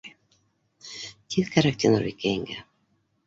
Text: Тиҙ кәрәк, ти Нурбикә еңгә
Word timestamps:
Тиҙ 1.35 1.51
кәрәк, 1.57 1.77
ти 1.83 1.93
Нурбикә 1.95 2.31
еңгә 2.31 2.57